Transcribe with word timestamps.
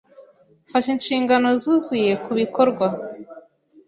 Mfashe 0.65 0.89
inshingano 0.95 1.47
zuzuye 1.61 2.11
kubikorwa. 2.23 2.87